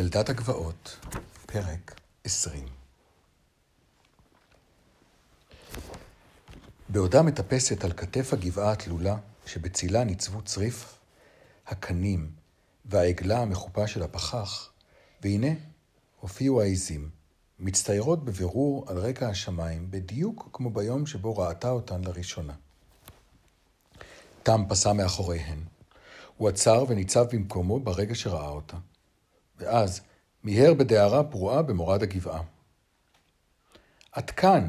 [0.00, 0.96] ילדת הגבעות,
[1.46, 2.66] פרק 20
[6.88, 9.16] בעודה מטפסת על כתף הגבעה התלולה,
[9.46, 10.98] שבצילה ניצבו צריף,
[11.66, 12.30] הקנים
[12.84, 14.72] והעגלה המחופה של הפחח,
[15.22, 15.48] והנה
[16.20, 17.10] הופיעו העזים,
[17.58, 22.54] מצטיירות בבירור על רקע השמיים, בדיוק כמו ביום שבו ראתה אותן לראשונה.
[24.42, 25.58] תם פסע מאחוריהן.
[26.36, 28.76] הוא עצר וניצב במקומו ברגע שראה אותה.
[29.60, 30.00] ואז
[30.44, 32.42] מיהר בדהרה פרועה במורד הגבעה.
[34.18, 34.68] את כאן!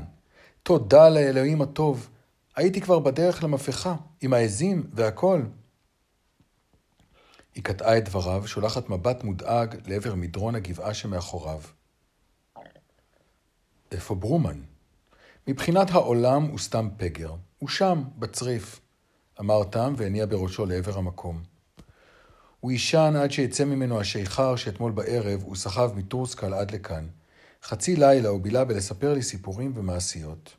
[0.64, 2.10] תודה לאלוהים הטוב.
[2.56, 5.42] הייתי כבר בדרך למפכה, עם העזים והכל.
[7.56, 11.62] היא קטעה את דבריו, שולחת מבט מודאג לעבר מדרון הגבעה שמאחוריו.
[13.92, 14.62] איפה ברומן?
[15.48, 17.34] מבחינת העולם הוא סתם פגר.
[17.60, 18.80] הוא שם, בצריף,
[19.40, 21.44] אמר תם והניע בראשו לעבר המקום.
[22.62, 27.08] הוא יישן עד שיצא ממנו השיכר שאתמול בערב הוא סחב מטורסקל עד לכאן.
[27.64, 30.56] חצי לילה הוא בילה בלספר לי סיפורים ומעשיות.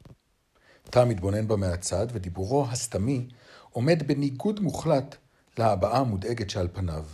[0.90, 3.28] תם מתבונן בה מהצד, ודיבורו הסתמי
[3.70, 5.16] עומד בניגוד מוחלט
[5.58, 7.04] להבעה המודאגת שעל פניו.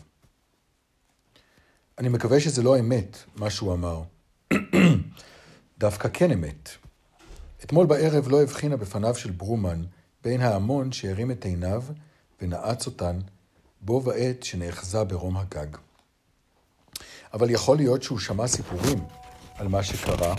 [1.98, 4.02] אני מקווה שזה לא אמת, מה שהוא אמר.
[5.78, 6.68] דווקא כן אמת.
[7.64, 9.84] אתמול בערב לא הבחינה בפניו של ברומן
[10.24, 11.82] בין ההמון שהרים את עיניו
[12.42, 13.18] ונעץ אותן
[13.80, 15.76] בו בעת שנאחזה ברום הגג.
[17.34, 19.04] אבל יכול להיות שהוא שמע סיפורים
[19.54, 20.34] על מה שקרה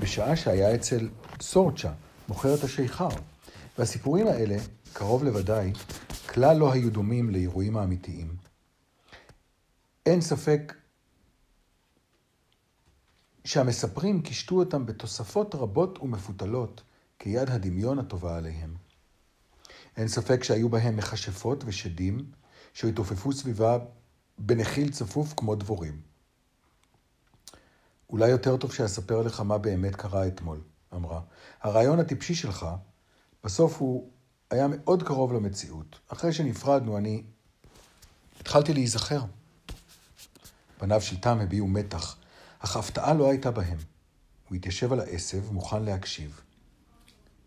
[0.00, 1.08] בשעה שהיה אצל
[1.40, 1.92] סורצ'ה,
[2.28, 3.08] מוכרת השיכר,
[3.78, 4.56] והסיפורים האלה,
[4.92, 5.72] קרוב לוודאי,
[6.26, 8.36] כלל לא היו דומים לאירועים האמיתיים.
[10.06, 10.74] אין ספק
[13.44, 16.82] שהמספרים קישטו אותם בתוספות רבות ומפותלות,
[17.18, 18.83] כיד הדמיון הטובה עליהם.
[19.96, 22.30] אין ספק שהיו בהם מכשפות ושדים,
[22.72, 23.78] שהתעופפו סביבה
[24.38, 26.00] בנחיל צפוף כמו דבורים.
[28.10, 30.60] אולי יותר טוב שאספר לך מה באמת קרה אתמול,
[30.94, 31.20] אמרה.
[31.62, 32.66] הרעיון הטיפשי שלך,
[33.44, 34.10] בסוף הוא
[34.50, 35.98] היה מאוד קרוב למציאות.
[36.08, 37.22] אחרי שנפרדנו, אני
[38.40, 39.20] התחלתי להיזכר.
[40.78, 42.16] פניו של תם הביעו מתח,
[42.58, 43.78] אך הפתעה לא הייתה בהם.
[44.48, 46.40] הוא התיישב על העשב, מוכן להקשיב.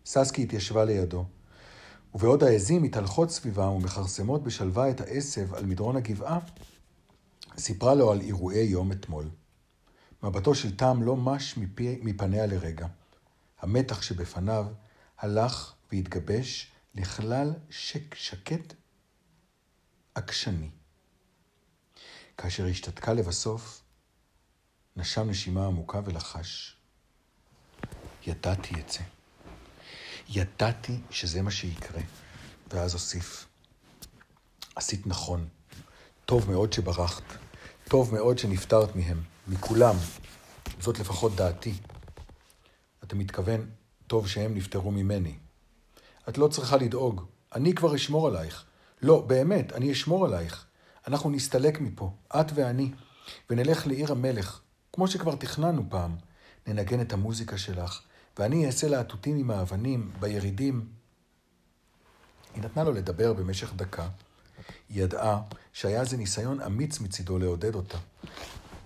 [0.06, 1.26] ססקי התיישבה לידו,
[2.14, 6.40] ובעוד העזים מתהלכות סביבה ומכרסמות בשלווה את העשב על מדרון הגבעה,
[7.58, 9.30] סיפרה לו על אירועי יום אתמול.
[10.24, 12.88] מבטו של תם לא מש מפי, מפניה לרגע.
[13.60, 14.66] המתח שבפניו
[15.18, 18.74] הלך והתגבש לכלל שק, שקט
[20.16, 20.70] עקשני.
[22.38, 23.82] כאשר השתתקה לבסוף,
[24.96, 26.78] נשם נשימה עמוקה ולחש.
[28.28, 29.17] ידעתי את זה.
[30.30, 32.02] ידעתי שזה מה שיקרה.
[32.74, 33.48] ואז אוסיף,
[34.76, 35.48] עשית נכון.
[36.26, 37.24] טוב מאוד שברחת.
[37.88, 39.22] טוב מאוד שנפטרת מהם.
[39.48, 39.96] מכולם.
[40.80, 41.74] זאת לפחות דעתי.
[43.04, 43.70] אתה מתכוון,
[44.08, 45.36] טוב שהם נפטרו ממני.
[46.30, 47.26] את לא צריכה לדאוג.
[47.56, 48.66] אני כבר אשמור עלייך.
[49.02, 50.66] לא, באמת, אני אשמור עלייך.
[51.08, 52.92] אנחנו נסתלק מפה, את ואני,
[53.50, 54.62] ונלך לעיר המלך,
[54.94, 56.16] כמו שכבר תכננו פעם.
[56.68, 58.02] ננגן את המוזיקה שלך,
[58.40, 60.88] ואני אעשה להטוטים עם האבנים, בירידים.
[62.56, 64.10] היא נתנה לו לדבר במשך דקה.
[64.90, 65.42] היא ידעה
[65.74, 67.98] שהיה זה ניסיון אמיץ מצידו לעודד אותה.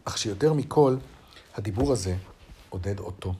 [0.04, 0.98] אך שיותר מכל,
[1.54, 2.18] הדיבור הזה
[2.70, 3.34] עודד אותו.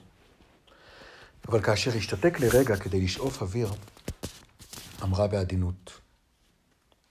[1.48, 3.72] אבל כאשר השתתק לרגע כדי לשאוף אוויר,
[5.02, 6.00] אמרה בעדינות,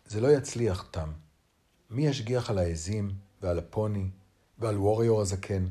[0.06, 1.12] זה לא יצליח, תם.
[1.90, 4.10] מי ישגיח על העזים ועל הפוני
[4.60, 5.68] ועל ווריור הזקן?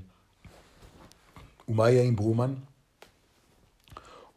[1.68, 2.54] ומה יהיה עם ברומן?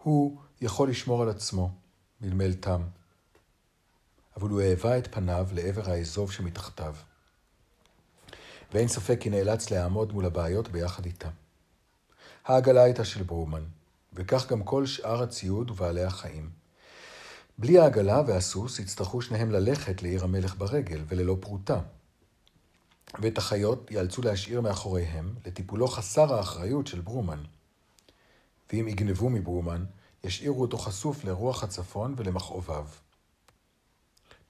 [0.03, 1.71] הוא יכול לשמור על עצמו,
[2.21, 2.81] מלמל תם,
[4.37, 6.95] אבל הוא העבה את פניו לעבר האזוב שמתחתיו.
[8.73, 11.29] ואין ספק כי נאלץ לעמוד מול הבעיות ביחד איתה.
[12.45, 13.63] העגלה הייתה של ברומן,
[14.13, 16.49] וכך גם כל שאר הציוד ובעלי החיים.
[17.57, 21.79] בלי העגלה והסוס יצטרכו שניהם ללכת לעיר המלך ברגל וללא פרוטה.
[23.21, 27.43] ואת החיות ייאלצו להשאיר מאחוריהם לטיפולו חסר האחריות של ברומן.
[28.73, 29.85] ואם יגנבו מברומן,
[30.23, 32.87] ישאירו אותו חשוף לרוח הצפון ולמכאוביו.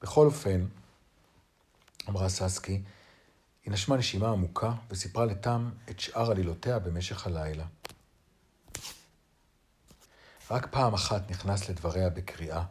[0.02, 0.66] בכל אופן,
[2.10, 2.82] אמרה ססקי,
[3.66, 7.66] היא נשמה נשימה עמוקה וסיפרה לתם את שאר עלילותיה במשך הלילה.
[10.52, 12.64] רק פעם אחת נכנס לדבריה בקריאה,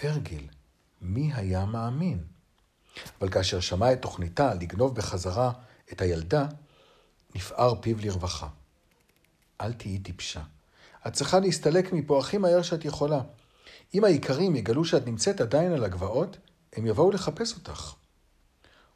[0.00, 0.48] פרגיל,
[1.00, 2.24] מי היה מאמין?
[3.20, 5.52] אבל כאשר שמע את תוכניתה לגנוב בחזרה
[5.92, 6.46] את הילדה,
[7.34, 8.48] נפער פיו לרווחה.
[9.60, 10.42] אל תהיי טיפשה.
[11.06, 13.20] את צריכה להסתלק מפה הכי מהר שאת יכולה.
[13.94, 16.36] אם האיכרים יגלו שאת נמצאת עדיין על הגבעות,
[16.72, 17.94] הם יבואו לחפש אותך.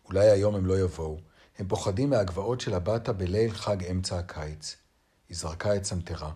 [0.04, 1.18] אולי היום הם לא יבואו.
[1.58, 4.76] הם פוחדים מהגבעות של הבטה בליל חג אמצע הקיץ.
[5.28, 6.32] היא זרקה את סנטרה.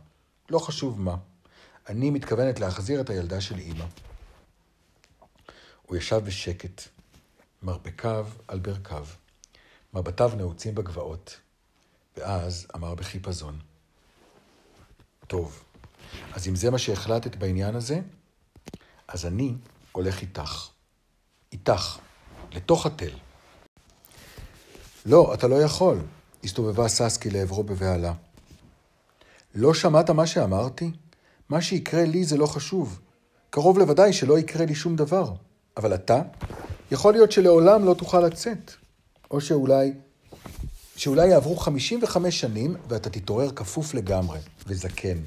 [0.51, 1.17] לא חשוב מה.
[1.89, 3.85] אני מתכוונת להחזיר את הילדה של אמא.
[5.83, 6.83] הוא ישב בשקט,
[7.63, 9.07] מרפקיו על ברכיו,
[9.95, 11.41] מבטיו נעוצים בגבעות,
[12.17, 13.59] ואז אמר בחיפזון,
[15.27, 15.65] טוב,
[16.33, 18.01] אז אם זה מה שהחלטת בעניין הזה,
[19.09, 19.55] אז אני
[19.93, 20.69] הולך איתך.
[21.53, 21.99] איתך,
[22.53, 23.11] לתוך התל.
[25.07, 25.99] לא, אתה לא יכול,
[26.45, 28.13] הסתובבה ססקי לעברו בבהלה.
[29.55, 30.91] לא שמעת מה שאמרתי?
[31.49, 33.01] מה שיקרה לי זה לא חשוב.
[33.51, 35.33] קרוב לוודאי שלא יקרה לי שום דבר.
[35.77, 36.23] אבל אתה,
[36.91, 38.73] יכול להיות שלעולם לא תוכל לצאת.
[39.31, 39.93] או שאולי,
[40.97, 45.19] שאולי יעברו 55 שנים ואתה תתעורר כפוף לגמרי, וזקן.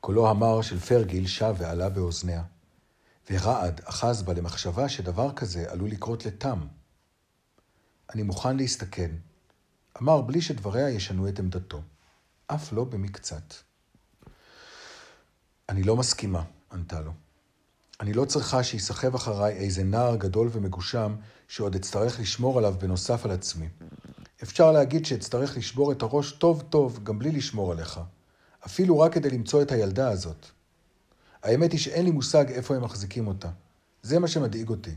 [0.00, 2.42] קולו המר של פרגיל שב ועלה באוזניה,
[3.30, 6.66] ורעד אחז בה למחשבה שדבר כזה עלול לקרות לתם.
[8.14, 9.10] אני מוכן להסתכן,
[10.02, 11.82] אמר בלי שדבריה ישנו את עמדתו,
[12.46, 13.54] אף לא במקצת.
[15.68, 16.42] אני לא מסכימה,
[16.72, 17.12] ענתה לו.
[18.00, 21.16] אני לא צריכה שיסחב אחריי איזה נער גדול ומגושם
[21.48, 23.68] שעוד אצטרך לשמור עליו בנוסף על עצמי.
[24.42, 28.00] אפשר להגיד שאצטרך לשבור את הראש טוב טוב גם בלי לשמור עליך.
[28.66, 30.46] אפילו רק כדי למצוא את הילדה הזאת.
[31.42, 33.48] האמת היא שאין לי מושג איפה הם מחזיקים אותה.
[34.02, 34.94] זה מה שמדאיג אותי.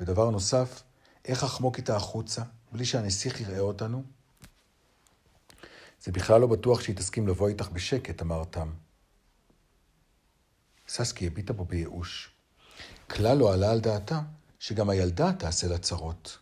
[0.00, 0.82] ודבר נוסף,
[1.24, 2.42] איך אחמוק איתה החוצה,
[2.72, 4.02] בלי שהנסיך יראה אותנו?
[6.04, 8.70] זה בכלל לא בטוח שהיא תסכים לבוא איתך בשקט, אמר תם.
[10.88, 12.30] ססקי הביטה בו בייאוש.
[13.10, 14.20] כלל לא עלה על דעתה
[14.58, 16.38] שגם הילדה תעשה לה צרות.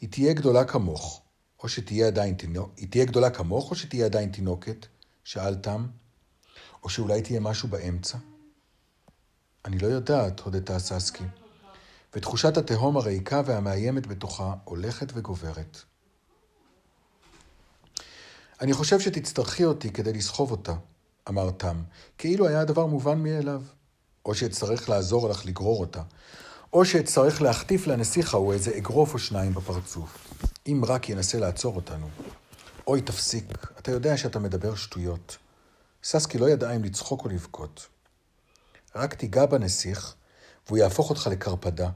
[0.00, 1.22] היא תהיה גדולה כמוך,
[1.62, 2.72] או שתהיה עדיין תינוק...
[2.76, 4.86] היא תהיה גדולה כמוך, או שתהיה עדיין תינוקת?
[5.24, 5.86] שאל תם.
[6.82, 8.18] או שאולי תהיה משהו באמצע?
[9.64, 11.24] אני לא יודעת, הודתה ססקי,
[12.14, 15.78] ותחושת התהום הריקה והמאיימת בתוכה הולכת וגוברת.
[18.60, 20.74] אני חושב שתצטרכי אותי כדי לסחוב אותה,
[21.28, 21.82] אמר תם,
[22.18, 23.62] כאילו היה הדבר מובן מאליו.
[24.26, 26.02] או שאצטרך לעזור לך לגרור אותה,
[26.72, 30.34] או שאצטרך להחטיף לנסיך ההוא איזה אגרוף או שניים בפרצוף,
[30.66, 32.08] אם רק ינסה לעצור אותנו.
[32.86, 33.44] אוי, תפסיק,
[33.78, 35.36] אתה יודע שאתה מדבר שטויות.
[36.04, 37.86] ססקי לא ידעה אם לצחוק או לבכות.
[38.94, 40.14] רק תיגע בנסיך,
[40.66, 41.90] והוא יהפוך אותך לקרפדה,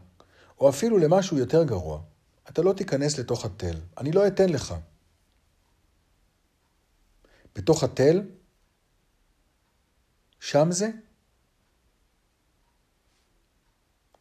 [0.60, 2.00] או אפילו למשהו יותר גרוע.
[2.48, 4.74] אתה לא תיכנס לתוך התל, אני לא אתן לך.
[7.56, 8.22] בתוך התל
[10.44, 10.90] שם זה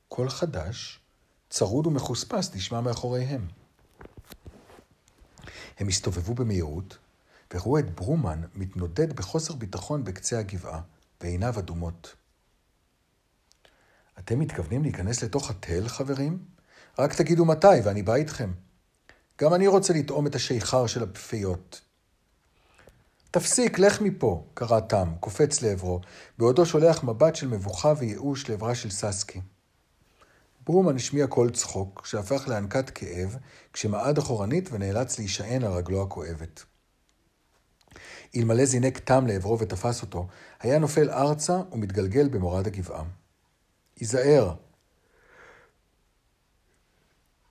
[0.08, 1.00] קול חדש,
[1.50, 3.48] צרוד ומחוספס, נשמע מאחוריהם.
[5.78, 6.98] הם הסתובבו במהירות,
[7.54, 10.82] וראו את ברומן מתנודד בחוסר ביטחון בקצה הגבעה,
[11.22, 12.16] ועיניו אדומות.
[14.20, 16.46] אתם מתכוונים להיכנס לתוך התל, חברים?
[17.00, 18.54] רק תגידו מתי, ואני בא איתכם.
[19.42, 21.82] גם אני רוצה לטעום את השיכר של הפפיות.
[23.34, 26.02] תפסיק, לך מפה, קרא תם, קופץ לעברו,
[26.38, 29.42] בעודו שולח מבט של מבוכה וייאוש לעברה של ססקי.
[30.66, 33.38] ברומן השמיע קול צחוק, שהפך להנקת כאב,
[33.74, 36.64] כשמעד אחורנית ונאלץ להישען על רגלו הכואבת.
[38.36, 40.28] אלמלא זינק תם לעברו ותפס אותו,
[40.60, 43.04] היה נופל ארצה ומתגלגל במורד הגבעה.
[44.00, 44.56] היזהר.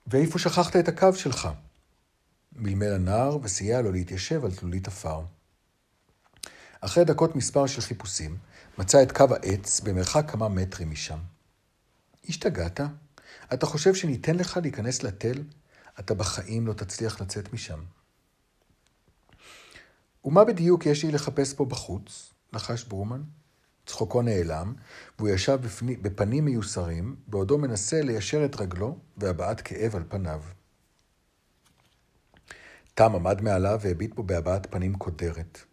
[0.07, 1.49] ואיפה שכחת את הקו שלך?
[2.55, 5.21] מלמל הנער וסייע לו להתיישב על תלולית עפר.
[6.85, 8.37] אחרי דקות מספר של חיפושים,
[8.77, 11.19] מצא את קו העץ במרחק כמה מטרים משם.
[12.29, 12.79] השתגעת?
[13.53, 15.43] אתה חושב שניתן לך להיכנס לתל?
[15.99, 17.79] אתה בחיים לא תצליח לצאת משם.
[20.25, 22.33] ומה בדיוק יש לי לחפש פה בחוץ?
[22.53, 23.21] לחש ברומן.
[23.85, 24.73] צחוקו נעלם,
[25.17, 30.41] והוא ישב בפני, בפנים מיוסרים, בעודו מנסה ליישר את רגלו והבעת כאב על פניו.
[32.93, 35.72] תם עמד מעליו והביט בו בהבעת פנים קודרת.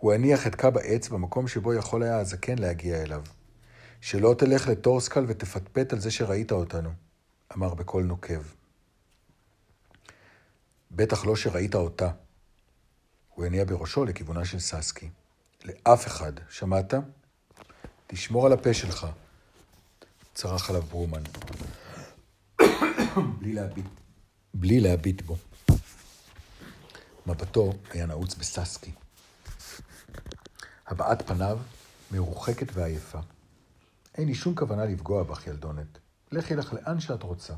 [0.00, 3.22] הוא הניח את קו העץ במקום שבו יכול היה הזקן להגיע אליו.
[4.00, 6.90] שלא תלך לטורסקל ותפטפט על זה שראית אותנו,
[7.56, 8.42] אמר בקול נוקב.
[10.90, 12.10] בטח לא שראית אותה.
[13.34, 15.10] הוא הניע בראשו לכיוונה של ססקי.
[15.64, 16.94] לאף אחד, שמעת?
[18.06, 19.06] תשמור על הפה שלך,
[20.34, 21.22] צרח עליו ברומן.
[23.38, 23.86] בלי להביט,
[24.54, 25.36] בלי להביט בו.
[27.26, 28.92] מבטו היה נעוץ בססקי.
[30.88, 31.58] הבעת פניו
[32.10, 33.18] מרוחקת ועייפה.
[34.14, 35.98] אין לי שום כוונה לפגוע בך, ילדונת.
[36.32, 37.54] לכי לך לאן שאת רוצה.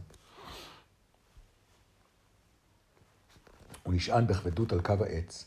[3.83, 5.45] הוא נשען בכבדות על קו העץ,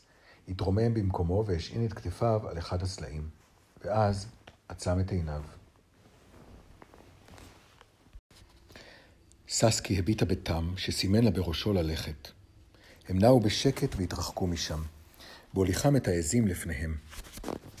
[0.48, 3.28] התרומם במקומו והשעין את כתפיו על אחד הסלעים,
[3.84, 4.26] ואז
[4.68, 5.42] עצם את עיניו.
[9.48, 12.28] ססקי הביטה בתם, שסימן לה בראשו ללכת.
[13.08, 14.82] הם נעו בשקט והתרחקו משם,
[15.54, 16.96] בהוליכם את העזים לפניהם.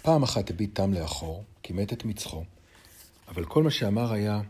[0.04, 2.44] פעם אחת הביט תם לאחור, כימת את מצחו,
[3.28, 4.40] אבל כל מה שאמר היה,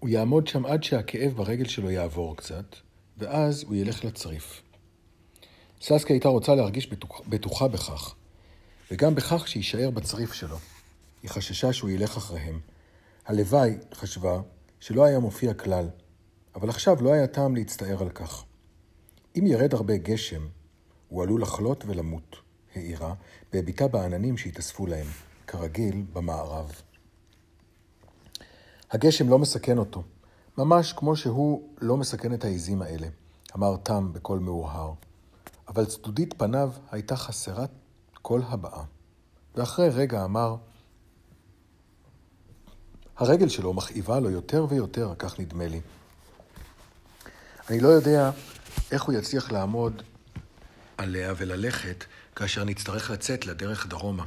[0.00, 2.76] הוא יעמוד שם עד שהכאב ברגל שלו יעבור קצת,
[3.18, 4.62] ואז הוא ילך לצריף.
[5.80, 8.14] ססקי הייתה רוצה להרגיש בטוח, בטוחה בכך,
[8.90, 10.56] וגם בכך שיישאר בצריף שלו.
[11.22, 12.60] היא חששה שהוא ילך אחריהם.
[13.26, 14.40] הלוואי, חשבה,
[14.80, 15.88] שלא היה מופיע כלל,
[16.54, 18.44] אבל עכשיו לא היה טעם להצטער על כך.
[19.38, 20.46] אם ירד הרבה גשם,
[21.08, 22.43] הוא עלול לחלות ולמות,
[22.76, 23.14] העירה,
[23.52, 25.06] והביטה בעננים שהתאספו להם,
[25.46, 26.72] כרגיל במערב.
[28.90, 30.02] הגשם לא מסכן אותו,
[30.58, 33.06] ממש כמו שהוא לא מסכן את העיזים האלה,
[33.56, 34.92] אמר תם בקול מאוהר.
[35.68, 37.70] אבל צדודית פניו הייתה חסרת
[38.22, 38.84] כל הבעה.
[39.54, 40.56] ואחרי רגע אמר,
[43.16, 45.80] הרגל שלו מכאיבה לו יותר ויותר, כך נדמה לי.
[47.70, 48.30] אני לא יודע
[48.90, 50.02] איך הוא יצליח לעמוד
[50.98, 52.04] עליה וללכת
[52.36, 54.24] כאשר נצטרך לצאת לדרך דרומה.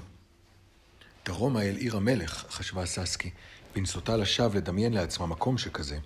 [1.26, 3.30] דרומה אל עיר המלך, חשבה ססקי,
[3.76, 6.00] בנסותה לשווא לדמיין לעצמה מקום שכזה.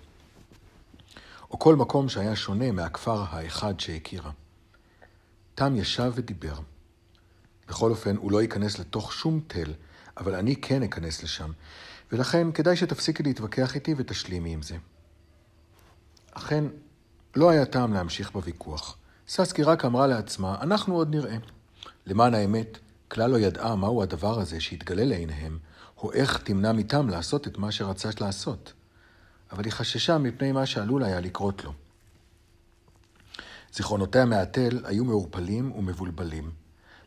[1.50, 4.30] או כל מקום שהיה שונה מהכפר האחד שהכירה.
[5.54, 6.58] תם ישב ודיבר.
[7.68, 9.72] בכל אופן, הוא לא ייכנס לתוך שום תל,
[10.16, 11.52] אבל אני כן אכנס לשם,
[12.12, 14.76] ולכן כדאי שתפסיקי להתווכח איתי ותשלימי עם זה.
[16.32, 16.64] אכן,
[17.36, 18.96] לא היה טעם להמשיך בוויכוח.
[19.34, 21.36] ססקי רק אמרה לעצמה, אנחנו עוד נראה.
[22.06, 25.58] למען האמת, כלל לא ידעה מהו הדבר הזה שהתגלה לעיניהם,
[25.98, 28.72] או איך תמנע מתם לעשות את מה שרצה לעשות.
[29.52, 31.72] אבל היא חששה מפני מה שעלול היה לקרות לו.
[33.72, 36.50] זיכרונותיה מהתל היו מעורפלים ומבולבלים,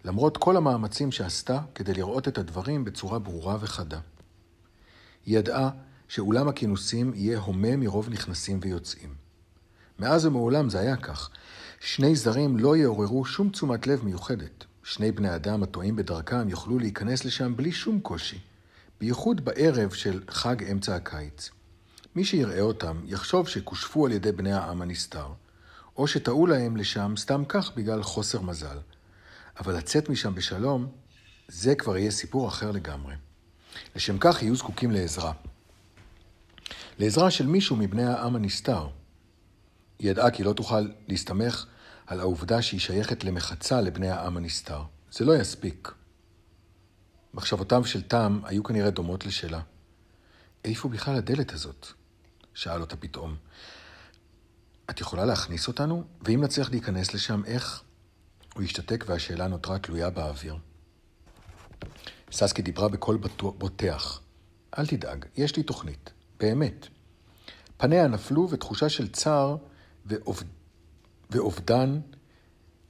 [0.05, 3.99] למרות כל המאמצים שעשתה כדי לראות את הדברים בצורה ברורה וחדה.
[5.25, 5.69] היא ידעה
[6.07, 9.15] שאולם הכינוסים יהיה הומה מרוב נכנסים ויוצאים.
[9.99, 11.29] מאז ומעולם זה היה כך.
[11.79, 14.65] שני זרים לא יעוררו שום תשומת לב מיוחדת.
[14.83, 18.39] שני בני אדם הטועים בדרכם יוכלו להיכנס לשם בלי שום קושי,
[18.99, 21.49] בייחוד בערב של חג אמצע הקיץ.
[22.15, 25.27] מי שיראה אותם יחשוב שכושפו על ידי בני העם הנסתר,
[25.97, 28.77] או שטעו להם לשם סתם כך בגלל חוסר מזל.
[29.59, 30.87] אבל לצאת משם בשלום,
[31.47, 33.15] זה כבר יהיה סיפור אחר לגמרי.
[33.95, 35.31] לשם כך יהיו זקוקים לעזרה.
[36.99, 38.87] לעזרה של מישהו מבני העם הנסתר.
[39.99, 41.65] היא ידעה כי לא תוכל להסתמך
[42.07, 44.81] על העובדה שהיא שייכת למחצה לבני העם הנסתר.
[45.11, 45.91] זה לא יספיק.
[47.33, 49.61] מחשבותיו של תם היו כנראה דומות לשלה.
[50.65, 51.87] איפה בכלל הדלת הזאת?
[52.53, 53.35] שאל אותה פתאום.
[54.89, 56.03] את יכולה להכניס אותנו?
[56.21, 57.83] ואם נצליח להיכנס לשם, איך?
[58.53, 60.57] הוא השתתק והשאלה נותרה תלויה באוויר.
[62.31, 64.21] ססקי דיברה בקול בוטח.
[64.77, 66.13] אל תדאג, יש לי תוכנית.
[66.39, 66.87] באמת.
[67.77, 69.57] פניה נפלו ותחושה של צער.
[71.29, 71.99] ואובדן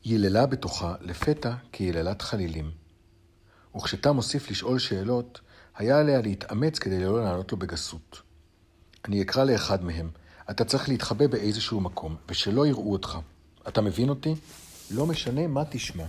[0.04, 2.72] ייללה בתוכה לפתע כיללת חלילים.
[3.76, 5.42] וכשתם הוסיף לשאול שאלות,
[5.76, 8.22] היה עליה להתאמץ כדי לא לענות לו בגסות.
[9.06, 10.10] אני אקרא לאחד מהם,
[10.50, 13.18] אתה צריך להתחבא באיזשהו מקום, ושלא יראו אותך.
[13.68, 14.36] אתה מבין אותי?
[14.92, 16.06] לא משנה מה תשמע.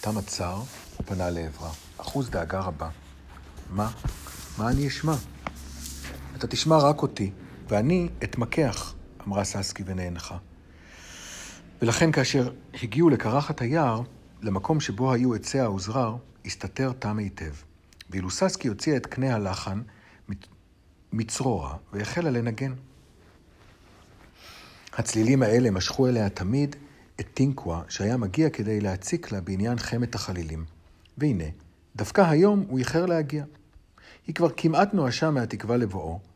[0.00, 0.62] תם עצר
[1.00, 2.88] ופנה לעברה, אחוז דאגה רבה.
[3.70, 3.90] מה?
[4.58, 5.14] מה אני אשמע?
[6.36, 7.30] אתה תשמע רק אותי,
[7.72, 8.94] ואני אתמקח,
[9.26, 10.36] אמרה ססקי ונאנחה.
[11.82, 12.52] ולכן כאשר
[12.82, 14.02] הגיעו לקרחת היער,
[14.42, 17.52] למקום שבו היו עצי האוזרר, הסתתר תם היטב.
[18.10, 19.82] ואילו ססקי הוציאה את קנה הלחן
[21.12, 22.72] מצרורה והחלה לנגן.
[24.92, 26.76] הצלילים האלה משכו אליה תמיד
[27.20, 30.64] את טינקווה שהיה מגיע כדי להציק לה בעניין חמת החלילים.
[31.18, 31.44] והנה,
[31.96, 33.44] דווקא היום הוא איחר להגיע.
[34.26, 36.31] היא כבר כמעט נואשה מהתקווה לבואו,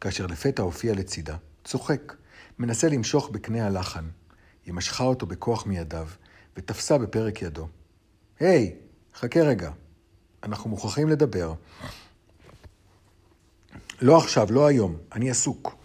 [0.00, 2.14] כאשר לפתע הופיע לצידה, צוחק,
[2.58, 4.04] מנסה למשוך בקנה הלחן.
[4.66, 6.08] היא משכה אותו בכוח מידיו,
[6.56, 7.68] ותפסה בפרק ידו.
[8.40, 9.70] היי, hey, חכה רגע,
[10.42, 11.54] אנחנו מוכרחים לדבר.
[14.00, 15.76] לא עכשיו, לא היום, אני עסוק.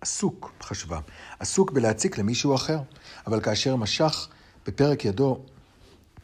[0.00, 1.00] עסוק, חשבה,
[1.38, 2.78] עסוק בלהציק למישהו אחר.
[3.26, 4.28] אבל כאשר משך
[4.66, 5.44] בפרק ידו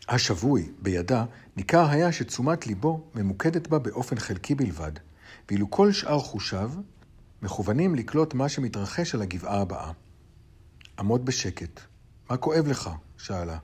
[0.08, 1.24] השבוי בידה,
[1.56, 4.92] ניכר היה שתשומת ליבו ממוקדת בה באופן חלקי בלבד,
[5.48, 6.72] ואילו כל שאר חושיו
[7.42, 9.92] מכוונים לקלוט מה שמתרחש על הגבעה הבאה.
[10.98, 11.80] עמוד בשקט.
[12.30, 12.90] מה כואב לך?
[13.16, 13.58] שאלה.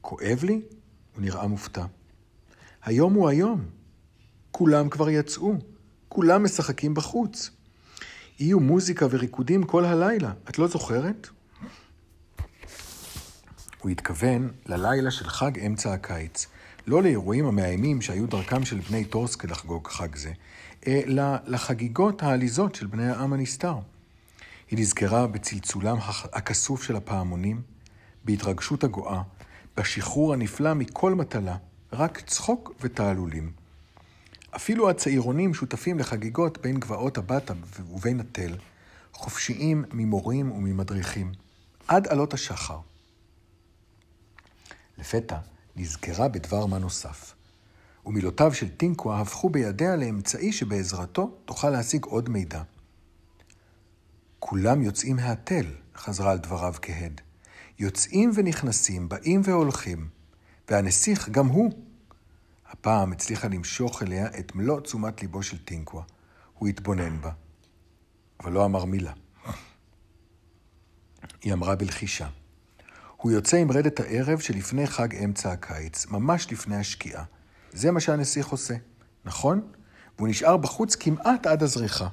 [0.00, 0.62] כואב לי?
[1.14, 1.84] הוא נראה מופתע.
[2.82, 3.64] היום הוא היום.
[4.50, 5.54] כולם כבר יצאו.
[6.08, 7.50] כולם משחקים בחוץ.
[8.38, 10.32] יהיו מוזיקה וריקודים כל הלילה.
[10.48, 11.28] את לא זוכרת?
[13.78, 16.46] הוא התכוון ללילה של חג אמצע הקיץ,
[16.86, 20.32] לא לאירועים המאיימים שהיו דרכם של בני טורסקה לחגוג חג זה,
[21.46, 23.74] לחגיגות העליזות של בני העם הנסתר.
[24.70, 25.96] היא נזכרה בצלצולם
[26.32, 27.62] הכסוף של הפעמונים,
[28.24, 29.22] בהתרגשות הגואה,
[29.76, 31.56] בשחרור הנפלא מכל מטלה,
[31.92, 33.52] רק צחוק ותעלולים.
[34.56, 37.54] אפילו הצעירונים שותפים לחגיגות בין גבעות הבטה
[37.90, 38.56] ובין התל,
[39.12, 41.32] חופשיים ממורים וממדריכים,
[41.88, 42.78] עד עלות השחר.
[44.98, 45.38] לפתע
[45.76, 47.34] נזכרה בדבר מה נוסף,
[48.08, 52.62] ומילותיו של טינקווה הפכו בידיה לאמצעי שבעזרתו תוכל להשיג עוד מידע.
[54.38, 57.20] כולם יוצאים מהתל, חזרה על דבריו כהד.
[57.78, 60.08] יוצאים ונכנסים, באים והולכים,
[60.68, 61.72] והנסיך גם הוא.
[62.68, 66.02] הפעם הצליחה למשוך אליה את מלוא תשומת ליבו של טינקווה.
[66.54, 67.30] הוא התבונן בה,
[68.40, 69.12] אבל לא אמר מילה.
[71.42, 72.28] היא אמרה בלחישה.
[73.16, 77.24] הוא יוצא עם רדת הערב שלפני חג אמצע הקיץ, ממש לפני השקיעה.
[77.72, 78.74] זה מה שהנסיך עושה,
[79.24, 79.60] נכון?
[80.18, 82.08] והוא נשאר בחוץ כמעט עד הזריחה.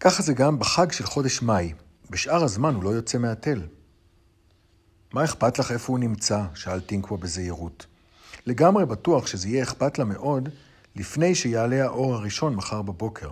[0.00, 1.72] ככה זה גם בחג של חודש מאי.
[2.10, 3.62] בשאר הזמן הוא לא יוצא מהתל.
[5.12, 6.42] מה אכפת לך איפה הוא נמצא?
[6.54, 7.86] שאל טינקווה בזהירות.
[8.46, 10.48] לגמרי בטוח שזה יהיה אכפת לה מאוד
[10.96, 13.30] לפני שיעלה האור הראשון מחר בבוקר.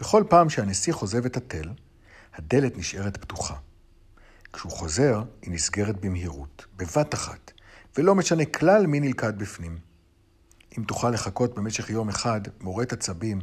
[0.00, 1.68] בכל פעם שהנסיך עוזב את התל,
[2.34, 3.54] הדלת נשארת פתוחה.
[4.52, 7.52] כשהוא חוזר, היא נסגרת במהירות, בבת אחת,
[7.96, 9.91] ולא משנה כלל מי נלכד בפנים.
[10.78, 13.40] אם תוכל לחכות במשך יום אחד, מורט עצבים,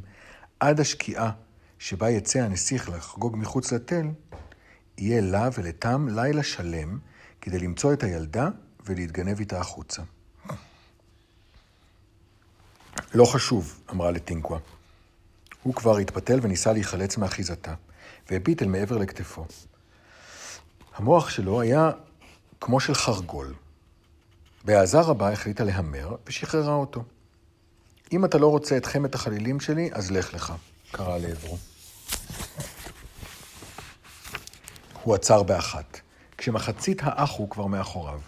[0.59, 1.31] עד השקיעה
[1.79, 4.07] שבה יצא הנסיך לחגוג מחוץ לתל,
[4.97, 6.99] יהיה לה ולתם לילה שלם
[7.41, 8.49] כדי למצוא את הילדה
[8.85, 10.01] ולהתגנב איתה החוצה.
[13.13, 14.59] לא חשוב, אמרה לטינקווה.
[15.63, 17.73] הוא כבר התפתל וניסה להיחלץ מאחיזתה,
[18.29, 19.45] והביט אל מעבר לכתפו.
[20.95, 21.91] המוח שלו היה
[22.61, 23.53] כמו של חרגול.
[24.65, 27.03] בהעזה רבה החליטה להמר ושחררה אותו.
[28.11, 30.53] אם אתה לא רוצה את חמת החלילים שלי, אז לך לך,
[30.91, 31.57] קרא לעברו.
[35.03, 35.99] הוא עצר באחת,
[36.37, 38.19] כשמחצית האח הוא כבר מאחוריו.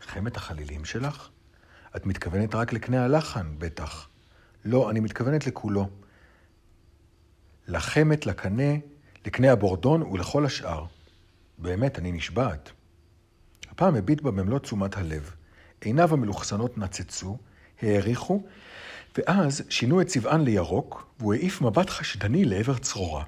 [0.00, 1.28] חמת החלילים שלך?
[1.96, 4.08] את מתכוונת רק לקנה הלחן, בטח.
[4.64, 5.88] לא, אני מתכוונת לכולו.
[7.68, 8.72] לחמת, לקנה,
[9.26, 10.84] לקנה הבורדון ולכל השאר.
[11.58, 12.70] באמת, אני נשבעת.
[13.70, 15.34] הפעם הביט בה במלוא תשומת הלב.
[15.80, 17.38] עיניו המלוכסנות נצצו,
[17.82, 18.42] העריכו,
[19.18, 23.24] ואז שינו את צבען לירוק, והוא העיף מבט חשדני לעבר צרורה,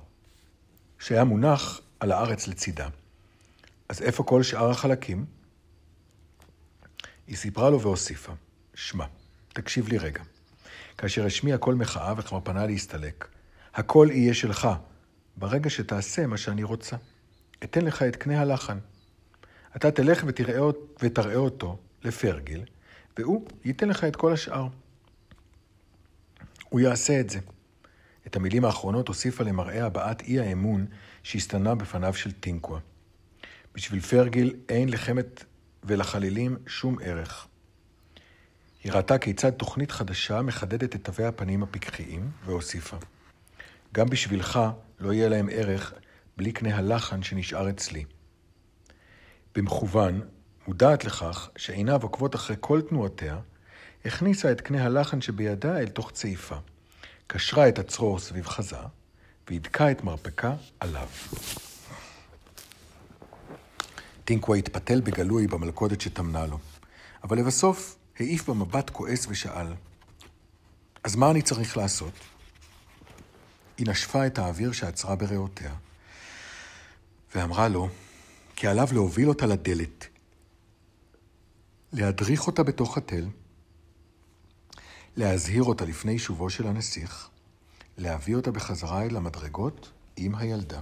[0.99, 2.88] שהיה מונח על הארץ לצידה.
[3.88, 5.25] אז איפה כל שאר החלקים?
[7.27, 8.33] היא סיפרה לו והוסיפה,
[8.75, 9.05] שמע,
[9.53, 10.23] תקשיב לי רגע.
[10.99, 13.29] כאשר השמיע קול מחאה וכבר פנה להסתלק,
[13.75, 14.68] הכל יהיה שלך,
[15.37, 16.97] ברגע שתעשה מה שאני רוצה.
[17.64, 18.79] אתן לך את קנה הלחן.
[19.77, 22.64] אתה תלך ותראה, ותראה אותו לפרגיל,
[23.18, 24.68] והוא ייתן לך את כל השאר.
[26.72, 27.38] הוא יעשה את זה.
[28.26, 30.87] את המילים האחרונות הוסיפה למראה הבעת אי האמון
[31.22, 32.78] שהסתנה בפניו של טינקווה.
[33.74, 35.44] בשביל פרגיל אין לחמת
[35.85, 37.46] ולחלילים שום ערך.
[38.85, 42.96] היא ראתה כיצד תוכנית חדשה מחדדת את תווי הפנים הפיקחיים, והוסיפה:
[43.94, 44.61] גם בשבילך
[45.00, 45.94] לא יהיה להם ערך
[46.37, 48.04] בלי קנה הלחן שנשאר אצלי.
[49.54, 50.20] במכוון,
[50.66, 53.38] מודעת לכך שעיניו עוקבות אחרי כל תנועותיה,
[54.05, 56.57] הכניסה את קנה הלחן שבידה אל תוך צעיפה,
[57.27, 58.77] קשרה את הצרור סביב חזה,
[59.51, 61.09] והדקה את מרפקה עליו.
[64.25, 66.59] טינקווה התפתל בגלוי במלכודת שטמנה לו,
[67.25, 69.67] אבל לבסוף העיף במבט כועס ושאל,
[71.05, 72.12] אז מה אני צריך לעשות?
[73.79, 75.75] היא נשפה את האוויר שעצרה בריאותיה,
[77.35, 77.88] ואמרה לו,
[78.57, 80.07] כי עליו להוביל אותה לדלת,
[81.93, 83.27] להדריך אותה בתוך התל,
[85.16, 87.29] להזהיר אותה לפני שובו של הנסיך,
[87.98, 90.81] להביא אותה בחזרה אל המדרגות עם הילדה.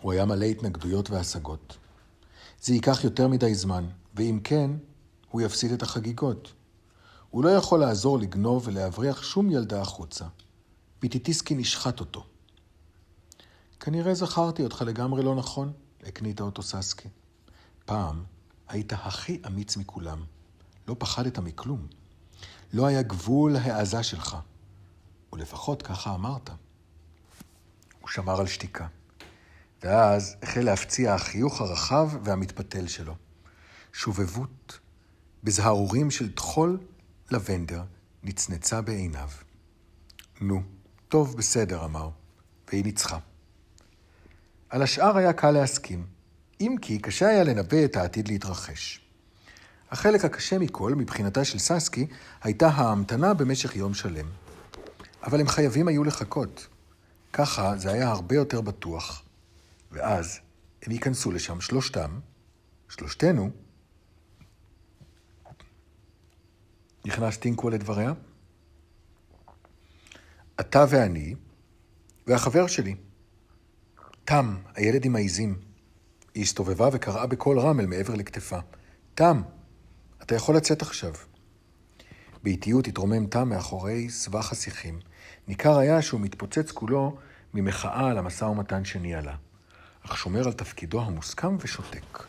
[0.00, 1.76] הוא היה מלא התנגדויות והשגות.
[2.62, 4.70] זה ייקח יותר מדי זמן, ואם כן,
[5.30, 6.52] הוא יפסיד את החגיגות.
[7.30, 10.24] הוא לא יכול לעזור לגנוב ולהבריח שום ילדה החוצה.
[10.98, 12.24] פיטיטיסקי נשחט אותו.
[13.80, 17.08] כנראה זכרתי אותך לגמרי לא נכון, הקניתה אותו ססקי.
[17.84, 18.24] פעם
[18.68, 20.24] היית הכי אמיץ מכולם.
[20.88, 21.86] לא פחדת מכלום.
[22.72, 24.36] לא היה גבול להעזה שלך.
[25.32, 26.50] ולפחות ככה אמרת.
[28.00, 28.86] הוא שמר על שתיקה.
[29.82, 33.14] ואז החל להפציע החיוך הרחב והמתפתל שלו.
[33.92, 34.78] שובבות,
[35.44, 36.78] בזהרורים של טחול
[37.30, 37.82] לבנדר,
[38.22, 39.28] נצנצה בעיניו.
[40.40, 40.62] נו,
[41.08, 42.10] טוב, בסדר, אמר,
[42.68, 43.18] והיא ניצחה.
[44.68, 46.06] על השאר היה קל להסכים,
[46.60, 49.01] אם כי קשה היה לנבא את העתיד להתרחש.
[49.92, 52.06] החלק הקשה מכל, מבחינתה של ססקי,
[52.42, 54.26] הייתה ההמתנה במשך יום שלם.
[55.22, 56.68] אבל הם חייבים היו לחכות.
[57.32, 59.22] ככה זה היה הרבה יותר בטוח.
[59.90, 60.40] ואז
[60.82, 62.20] הם ייכנסו לשם שלושתם,
[62.88, 63.50] שלושתנו.
[67.04, 68.12] נכנס טינקו לדבריה.
[70.60, 71.34] אתה ואני,
[72.26, 72.94] והחבר שלי.
[74.24, 75.58] תם, הילד עם העיזים.
[76.34, 78.58] היא הסתובבה וקראה בקול רם אל מעבר לכתפה.
[79.14, 79.42] תם,
[80.22, 81.12] אתה יכול לצאת עכשיו.
[82.42, 85.00] באיטיות התרומם תם מאחורי סבך השיחים.
[85.48, 87.16] ניכר היה שהוא מתפוצץ כולו
[87.54, 89.36] ממחאה על המשא ומתן שניהלה,
[90.02, 92.24] אך שומר על תפקידו המוסכם ושותק.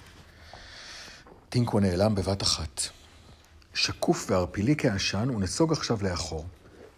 [1.49, 2.81] טינקו נעלם בבת אחת.
[3.73, 6.45] שקוף וערפילי כעשן, הוא נסוג עכשיו לאחור.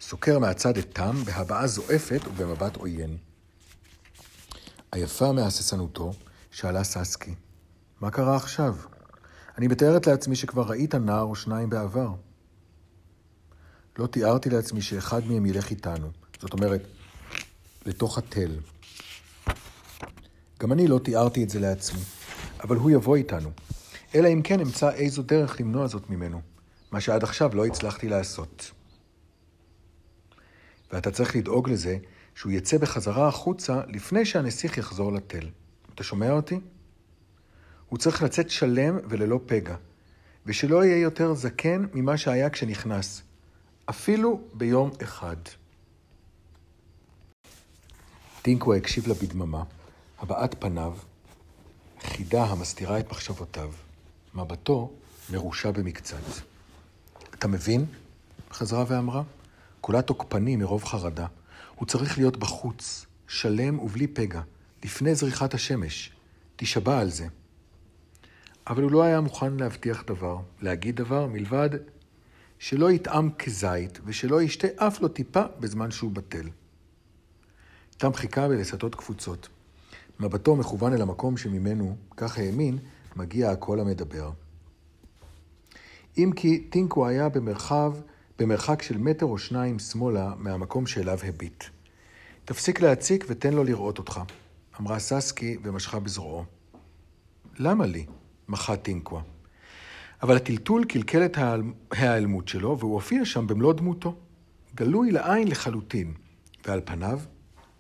[0.01, 3.17] סוקר מהצד את תם בהבעה זועפת ובמבט עוין.
[4.91, 6.13] היפה מהססנותו,
[6.51, 7.35] שאלה ססקי,
[8.01, 8.75] מה קרה עכשיו?
[9.57, 12.09] אני מתארת לעצמי שכבר ראית נער או שניים בעבר.
[13.97, 16.07] לא תיארתי לעצמי שאחד מהם ילך איתנו.
[16.41, 16.81] זאת אומרת,
[17.85, 18.59] לתוך התל.
[20.59, 21.99] גם אני לא תיארתי את זה לעצמי,
[22.63, 23.51] אבל הוא יבוא איתנו.
[24.15, 26.41] אלא אם כן אמצא איזו דרך למנוע זאת ממנו,
[26.91, 28.71] מה שעד עכשיו לא הצלחתי לעשות.
[30.93, 31.97] ואתה צריך לדאוג לזה
[32.35, 35.49] שהוא יצא בחזרה החוצה לפני שהנסיך יחזור לתל.
[35.95, 36.59] אתה שומע אותי?
[37.89, 39.75] הוא צריך לצאת שלם וללא פגע,
[40.45, 43.21] ושלא יהיה יותר זקן ממה שהיה כשנכנס,
[43.89, 45.37] אפילו ביום אחד.
[48.41, 49.63] טינקו הקשיב לה בדממה,
[50.19, 50.97] הבעת פניו,
[52.01, 53.71] חידה המסתירה את מחשבותיו,
[54.33, 54.91] מבטו
[55.29, 56.17] מרושע במקצת.
[57.33, 57.85] אתה מבין?
[58.51, 59.23] חזרה ואמרה.
[59.81, 61.25] כולה תוקפני מרוב חרדה.
[61.75, 64.41] הוא צריך להיות בחוץ, שלם ובלי פגע,
[64.83, 66.11] לפני זריחת השמש.
[66.55, 67.27] תישבע על זה.
[68.67, 71.69] אבל הוא לא היה מוכן להבטיח דבר, להגיד דבר, מלבד
[72.59, 76.49] שלא יטעם כזית ושלא ישתה אף לא טיפה בזמן שהוא בטל.
[77.97, 79.49] תם חיכה בלסתות קפוצות.
[80.19, 82.77] מבטו מכוון אל המקום שממנו, כך האמין,
[83.15, 84.31] מגיע הקול המדבר.
[86.17, 87.93] אם כי טינקו היה במרחב,
[88.39, 91.63] במרחק של מטר או שניים שמאלה מהמקום שאליו הביט.
[92.45, 94.21] תפסיק להציק ותן לו לראות אותך,
[94.79, 96.43] אמרה ססקי ומשכה בזרועו.
[97.59, 98.05] למה לי?
[98.47, 99.21] מחה טינקווה.
[100.23, 101.37] אבל הטלטול קלקל את
[101.91, 104.15] ההיעלמות שלו, והוא הופיע שם במלוא דמותו.
[104.75, 106.13] גלוי לעין לחלוטין,
[106.65, 107.19] ועל פניו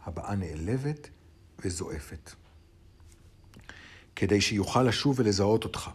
[0.05, 1.09] הבעה נעלבת
[1.59, 2.31] וזועפת.
[4.15, 5.89] כדי שיוכל לשוב ולזהות אותך.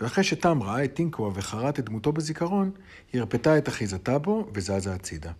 [0.00, 2.70] ואחרי שתם ראה את טינקווה וחרט את דמותו בזיכרון,
[3.12, 5.32] היא הרפתה את אחיזתה בו וזזה הצידה.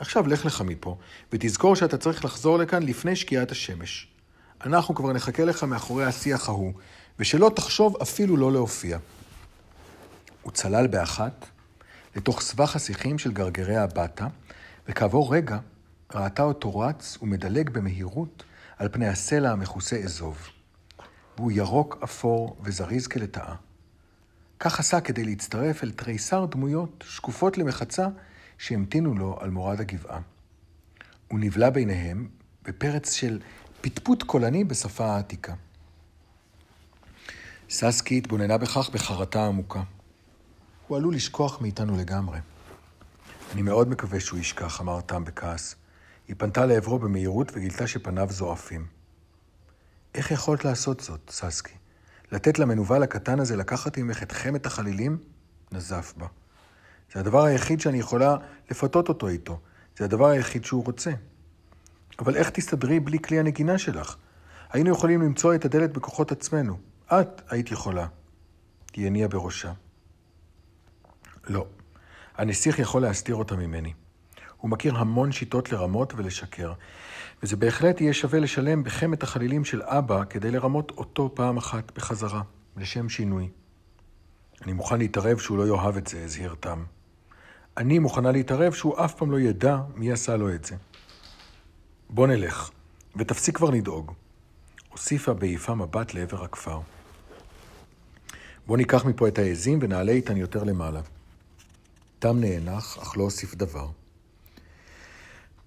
[0.00, 0.98] עכשיו לך לך מפה,
[1.32, 4.08] ותזכור שאתה צריך לחזור לכאן לפני שקיעת השמש.
[4.64, 6.72] אנחנו כבר נחכה לך מאחורי השיח ההוא,
[7.20, 8.98] ושלא תחשוב אפילו לא להופיע.
[10.42, 11.46] הוא צלל באחת
[12.16, 14.28] לתוך סבך השיחים של גרגרי הבטה,
[14.88, 15.58] וכעבור רגע
[16.14, 18.42] ראתה אותו רץ ומדלג במהירות
[18.76, 20.48] על פני הסלע המכוסה אזוב.
[21.36, 23.54] והוא ירוק אפור וזריז כלטאה.
[24.60, 28.08] כך עשה כדי להצטרף אל תריסר דמויות שקופות למחצה
[28.58, 30.20] שהמתינו לו על מורד הגבעה.
[31.28, 32.28] הוא נבלע ביניהם
[32.62, 33.40] בפרץ של
[33.80, 35.54] פטפוט קולני בשפה העתיקה.
[37.72, 39.82] ססקי התבוננה בכך בחרטה עמוקה.
[40.88, 42.38] הוא עלול לשכוח מאיתנו לגמרי.
[43.52, 45.74] אני מאוד מקווה שהוא ישכח, אמר תם בכעס.
[46.28, 48.86] היא פנתה לעברו במהירות וגילתה שפניו זועפים.
[50.14, 51.72] איך יכולת לעשות זאת, ססקי?
[52.32, 55.18] לתת למנוול הקטן הזה לקחת ממך את חמת החלילים?
[55.72, 56.26] נזף בה.
[57.12, 58.36] זה הדבר היחיד שאני יכולה
[58.70, 59.60] לפתות אותו איתו.
[59.98, 61.10] זה הדבר היחיד שהוא רוצה.
[62.18, 64.16] אבל איך תסתדרי בלי כלי הנגינה שלך?
[64.70, 66.89] היינו יכולים למצוא את הדלת בכוחות עצמנו.
[67.12, 68.06] את היית יכולה.
[68.92, 69.72] היא הניעה בראשה.
[71.46, 71.66] לא.
[72.36, 73.92] הנסיך יכול להסתיר אותה ממני.
[74.56, 76.72] הוא מכיר המון שיטות לרמות ולשקר,
[77.42, 82.42] וזה בהחלט יהיה שווה לשלם בחמת החלילים של אבא כדי לרמות אותו פעם אחת בחזרה,
[82.76, 83.48] לשם שינוי.
[84.62, 86.84] אני מוכן להתערב שהוא לא יאהב את זה, הזהיר תם.
[87.76, 90.76] אני מוכנה להתערב שהוא אף פעם לא ידע מי עשה לו את זה.
[92.10, 92.70] בוא נלך,
[93.16, 94.12] ותפסיק כבר לדאוג.
[94.88, 96.80] הוסיפה בהעיפה מבט לעבר הכפר.
[98.70, 101.00] בוא ניקח מפה את העזים ונעלה איתן יותר למעלה.
[102.18, 103.88] תם נאנח, אך לא הוסיף דבר.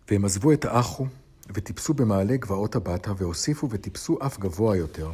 [0.10, 1.06] והם עזבו את האחו
[1.54, 5.12] וטיפסו במעלה גבעות הבטה והוסיפו וטיפסו אף גבוה יותר,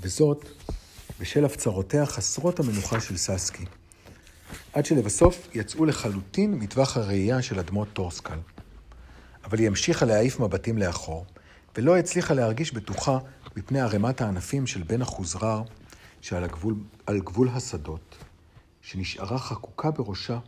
[0.00, 0.44] וזאת
[1.20, 3.64] בשל הפצרותיה חסרות המנוחה של ססקי,
[4.72, 8.38] עד שלבסוף יצאו לחלוטין מטווח הראייה של אדמות טורסקל.
[9.44, 11.26] אבל היא המשיכה להעיף מבטים לאחור,
[11.76, 13.18] ולא הצליחה להרגיש בטוחה
[13.56, 15.62] מפני ערימת הענפים של בן החוזרר,
[16.24, 16.74] שעל הגבול,
[17.10, 18.16] גבול השדות,
[18.80, 20.38] שנשארה חקוקה בראשה,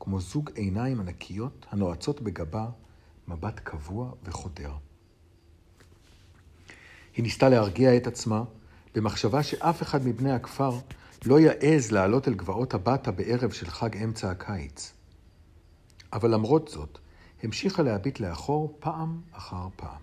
[0.00, 2.66] כמו זוג עיניים ענקיות הנועצות בגבה
[3.28, 4.72] מבט קבוע וחודר.
[7.16, 8.44] היא ניסתה להרגיע את עצמה
[8.94, 10.78] במחשבה שאף אחד מבני הכפר
[11.26, 14.92] לא יעז לעלות אל גבעות הבטה בערב של חג אמצע הקיץ.
[16.12, 16.98] אבל למרות זאת,
[17.42, 20.02] המשיכה להביט לאחור פעם אחר פעם.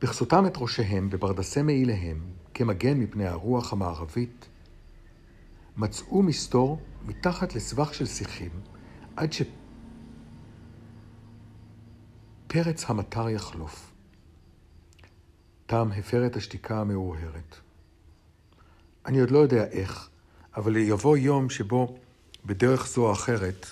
[0.00, 2.20] בכסותם את ראשיהם בברדסי מעיליהם,
[2.58, 4.46] כמגן מפני הרוח המערבית,
[5.76, 8.50] מצאו מסתור מתחת לסבך של שיחים,
[9.16, 9.30] עד
[12.46, 13.92] שפרץ המטר יחלוף.
[15.66, 17.56] תם הפר את השתיקה המאוהרת.
[19.06, 20.08] אני עוד לא יודע איך,
[20.56, 21.98] אבל יבוא יום שבו,
[22.46, 23.66] בדרך זו או אחרת,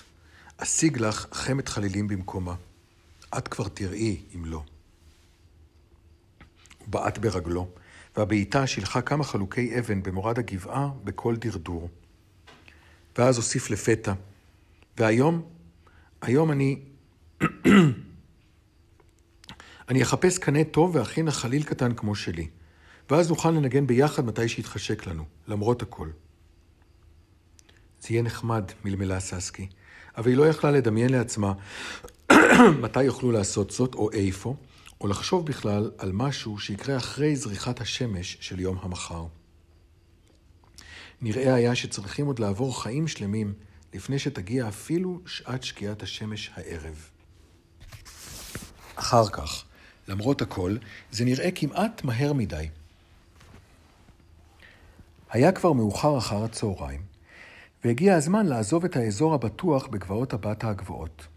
[0.57, 2.55] אשיג לך חמת חלילים במקומה.
[3.37, 4.63] את כבר תראי אם לא.
[6.77, 7.67] הוא בעט ברגלו,
[8.17, 11.89] והבעיטה שילחה כמה חלוקי אבן במורד הגבעה בקול דרדור.
[13.17, 14.13] ואז הוסיף לפתע,
[14.97, 15.41] והיום,
[16.21, 16.79] היום אני...
[19.89, 22.47] אני אחפש קנה טוב ואכין חליל קטן כמו שלי,
[23.09, 26.09] ואז נוכל לנגן ביחד מתי שיתחשק לנו, למרות הכל.
[28.01, 29.67] זה יהיה נחמד, מלמלה ססקי,
[30.17, 31.53] אבל היא לא יכלה לדמיין לעצמה
[32.81, 34.55] מתי יוכלו לעשות זאת או איפה,
[35.05, 39.25] או לחשוב בכלל על משהו שיקרה אחרי זריחת השמש של יום המחר.
[41.21, 43.53] נראה היה שצריכים עוד לעבור חיים שלמים
[43.93, 47.09] לפני שתגיע אפילו שעת שקיעת השמש הערב.
[48.95, 49.63] אחר כך,
[50.07, 50.77] למרות הכל,
[51.11, 52.69] זה נראה כמעט מהר מדי.
[55.29, 57.01] היה כבר מאוחר אחר הצהריים,
[57.83, 61.27] והגיע הזמן לעזוב את האזור הבטוח בגבעות הבטה הגבוהות.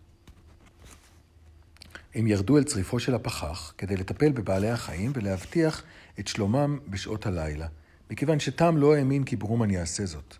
[2.14, 5.82] הם ירדו אל צריפו של הפחח כדי לטפל בבעלי החיים ולהבטיח
[6.18, 7.66] את שלומם בשעות הלילה,
[8.10, 10.36] מכיוון שתם לא האמין כי ברומן יעשה זאת.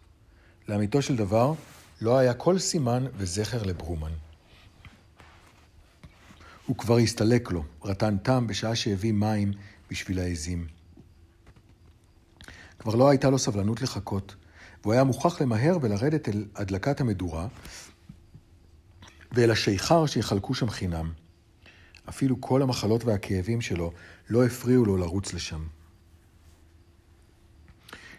[0.68, 1.54] לאמיתו של דבר,
[2.00, 4.12] לא היה כל סימן וזכר לברומן.
[6.66, 9.52] הוא כבר הסתלק לו, רטן תם בשעה שהביא מים
[9.90, 10.66] בשביל העזים.
[12.78, 14.36] כבר לא הייתה לו סבלנות לחכות,
[14.82, 17.46] והוא היה מוכרח למהר ולרדת אל הדלקת המדורה
[19.32, 21.12] ואל השיכר שיחלקו שם חינם.
[22.08, 23.92] אפילו כל המחלות והכאבים שלו
[24.30, 25.66] לא הפריעו לו לרוץ לשם.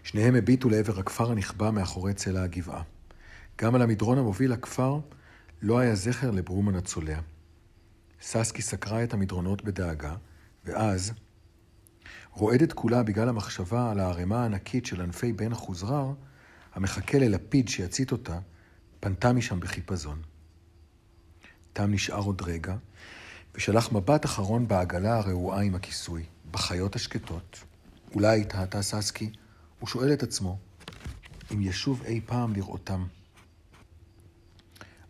[0.04, 2.84] שניהם הביטו לעבר הכפר הנכבה מאחורי צלע הגבעה.
[3.62, 5.00] גם על המדרון המוביל לכפר
[5.62, 7.20] לא היה זכר לברומן הצולע.
[8.22, 10.16] ססקי סקרה את המדרונות בדאגה,
[10.66, 11.14] ואז,
[12.32, 16.14] רועדת כולה בגלל המחשבה על הערימה הענקית של ענפי בן חוזרר,
[16.74, 18.40] המחכה ללפיד שיצית אותה,
[19.00, 20.22] פנתה משם בחיפזון.
[21.74, 22.76] תם נשאר עוד רגע,
[23.60, 27.64] ושלח מבט אחרון בעגלה הרעועה עם הכיסוי, בחיות השקטות.
[28.16, 29.32] אולי, טעתה ססקי,
[29.80, 30.58] הוא שואל את עצמו,
[31.54, 33.08] אם ישוב אי פעם לראותם.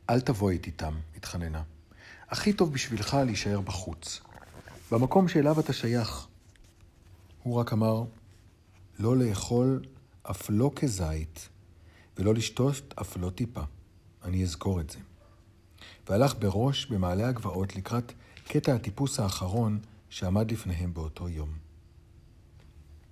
[0.10, 1.64] אל תבוא איתי תם, התחננה.
[2.30, 4.22] הכי טוב בשבילך להישאר בחוץ,
[4.92, 6.28] במקום שאליו אתה שייך.
[7.44, 8.04] הוא רק אמר,
[9.00, 9.82] לא לאכול
[10.24, 11.50] אף לא כזית,
[12.18, 13.62] ולא לשתות אף לא טיפה.
[14.24, 15.00] אני אזכור את זה.
[16.10, 18.14] והלך בראש במעלה הגבעות לקראת
[18.52, 21.50] קטע הטיפוס האחרון שעמד לפניהם באותו יום.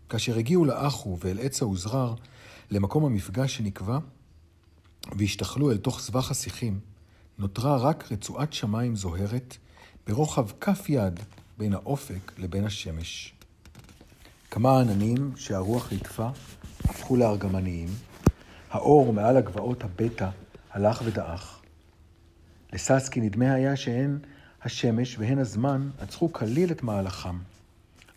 [0.10, 2.13] כאשר הגיעו לאחו ואל עץ האוזרר,
[2.71, 3.97] למקום המפגש שנקבע,
[5.17, 6.80] והשתחלו אל תוך סבך השיחים,
[7.38, 9.58] נותרה רק רצועת שמיים זוהרת
[10.08, 11.19] ברוחב כף יד
[11.58, 13.34] בין האופק לבין השמש.
[14.52, 16.30] כמה עננים שהרוח ליטפה
[16.84, 17.89] הפכו לארגמניים,
[18.71, 20.30] האור מעל הגבעות הבטא
[20.71, 21.60] הלך ודעך.
[22.73, 24.19] לססקי נדמה היה שהן
[24.67, 27.38] השמש והן הזמן עצרו כליל את מהלכם.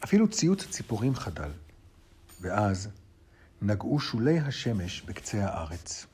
[0.05, 1.51] אפילו ציוץ הציפורים חדל.
[2.41, 2.89] ואז
[3.63, 6.07] נגעו שולי השמש בקצה הארץ.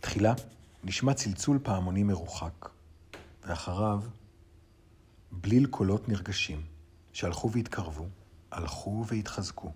[0.00, 0.34] תחילה
[0.84, 2.68] נשמע צלצול פעמוני מרוחק,
[3.46, 4.02] ואחריו
[5.32, 6.62] בליל קולות נרגשים,
[7.12, 8.06] שהלכו והתקרבו,
[8.52, 9.72] הלכו והתחזקו.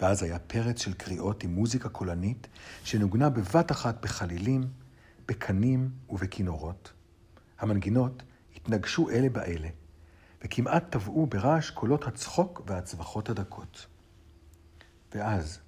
[0.00, 2.46] ואז היה פרץ של קריאות עם מוזיקה קולנית,
[2.84, 4.68] שנוגנה בבת אחת בחלילים,
[5.28, 6.92] בקנים ובכינורות.
[7.58, 8.22] המנגינות
[8.56, 9.68] התנגשו אלה באלה,
[10.44, 13.86] וכמעט טבעו ברעש קולות הצחוק והצווחות הדקות.
[15.14, 15.58] ואז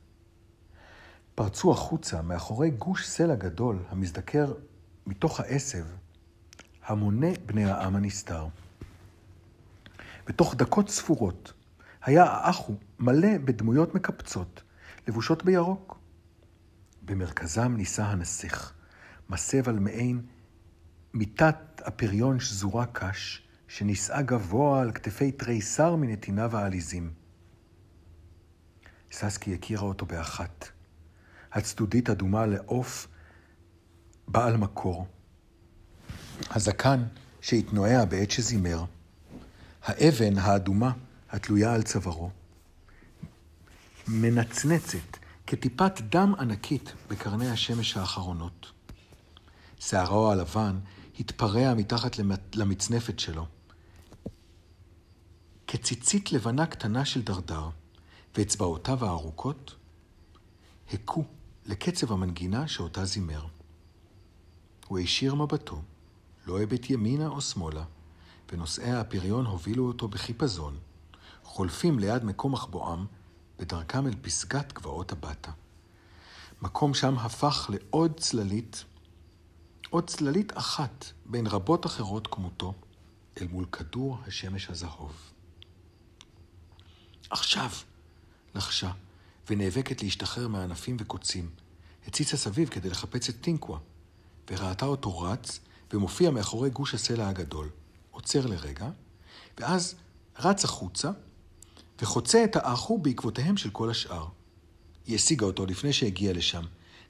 [1.34, 4.52] פרצו החוצה מאחורי גוש סלע גדול המזדקר
[5.06, 5.84] מתוך העשב
[6.86, 8.46] המוני בני העם הנסתר.
[10.26, 11.52] בתוך דקות ספורות
[12.02, 14.62] היה האחו מלא בדמויות מקפצות,
[15.08, 15.98] לבושות בירוק.
[17.02, 18.72] במרכזם נישא הנסיך,
[19.30, 20.22] מסב על מעין
[21.14, 27.12] מיטת הפריון שזורה קש, שנישאה גבוה על כתפי תריסר מנתיניו העליזים.
[29.12, 30.68] ססקי הכירה אותו באחת.
[31.52, 33.08] הצדודית אדומה לעוף
[34.28, 35.06] בעל מקור.
[36.50, 37.04] הזקן
[37.40, 38.84] שהתנועע בעת שזימר.
[39.82, 40.92] האבן האדומה
[41.30, 42.30] התלויה על צווארו.
[44.08, 48.72] מנצנצת כטיפת דם ענקית בקרני השמש האחרונות.
[49.78, 50.78] שערו הלבן
[51.20, 52.16] התפרע מתחת
[52.54, 53.46] למצנפת שלו.
[55.66, 57.68] כציצית לבנה קטנה של דרדר,
[58.36, 59.74] ואצבעותיו הארוכות
[60.92, 61.24] הכו
[61.66, 63.46] לקצב המנגינה שאותה זימר.
[64.86, 65.82] הוא הישיר מבטו,
[66.46, 67.84] לא הביט ימינה או שמאלה,
[68.52, 70.78] ונושאי הפריון הובילו אותו בחיפזון,
[71.44, 73.06] חולפים ליד מקום מחבואם
[73.58, 75.52] בדרכם אל פסגת גבעות הבטה.
[76.62, 78.84] מקום שם הפך לעוד צללית,
[79.90, 82.74] עוד צללית אחת בין רבות אחרות כמותו,
[83.40, 85.12] אל מול כדור השמש הזהוב.
[87.30, 87.70] עכשיו!
[88.54, 88.90] לחשה,
[89.50, 91.50] ונאבקת להשתחרר מענפים וקוצים.
[92.06, 93.78] הציצה סביב כדי לחפץ את טינקווה,
[94.50, 95.60] וראתה אותו רץ
[95.92, 97.68] ומופיע מאחורי גוש הסלע הגדול.
[98.10, 98.90] עוצר לרגע,
[99.58, 99.94] ואז
[100.38, 101.10] רץ החוצה,
[102.02, 104.26] וחוצה את האחו בעקבותיהם של כל השאר.
[105.06, 106.62] היא השיגה אותו לפני שהגיע לשם,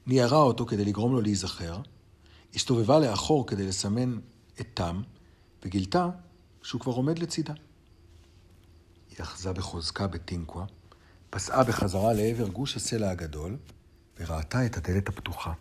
[0.07, 1.81] ניירה אותו כדי לגרום לו להיזכר,
[2.55, 4.19] הסתובבה לאחור כדי לסמן
[4.61, 5.01] את תם,
[5.65, 6.09] וגילתה
[6.63, 7.53] שהוא כבר עומד לצידה.
[9.09, 10.65] היא אחזה בחוזקה בטינקווה,
[11.29, 13.57] פסעה בחזרה לעבר גוש הסלע הגדול,
[14.19, 15.53] וראתה את הדלת הפתוחה.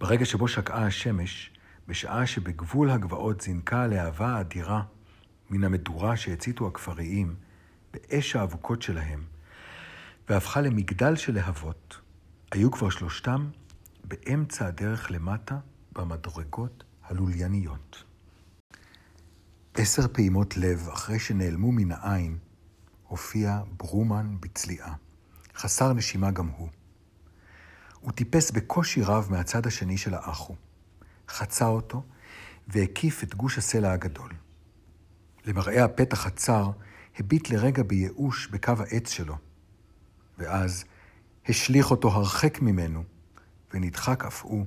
[0.00, 1.50] ברגע שבו שקעה השמש,
[1.88, 4.82] בשעה שבגבול הגבעות זינקה הלהבה האדירה
[5.50, 7.34] מן המדורה שהציתו הכפריים
[7.92, 9.24] באש האבוקות שלהם,
[10.28, 12.00] והפכה למגדל של להבות,
[12.52, 13.48] היו כבר שלושתם
[14.04, 15.58] באמצע הדרך למטה
[15.92, 18.04] במדרגות הלולייניות.
[19.74, 22.38] עשר פעימות לב אחרי שנעלמו מן העין,
[23.08, 24.94] הופיע ברומן בצליעה,
[25.54, 26.68] חסר נשימה גם הוא.
[28.00, 30.54] הוא טיפס בקושי רב מהצד השני של האחו,
[31.28, 32.02] חצה אותו
[32.68, 34.32] והקיף את גוש הסלע הגדול.
[35.46, 36.70] למראה הפתח הצר,
[37.18, 39.36] הביט לרגע בייאוש בקו העץ שלו,
[40.38, 40.84] ואז
[41.48, 43.04] השליך אותו הרחק ממנו,
[43.74, 44.66] ונדחק אף הוא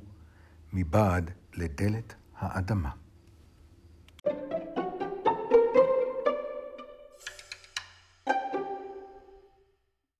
[0.74, 2.90] מבעד לדלת האדמה.